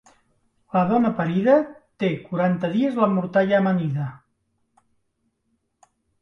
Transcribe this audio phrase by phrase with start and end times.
[0.77, 1.53] La dona parida
[2.03, 4.09] té quaranta dies la mortalla amanida.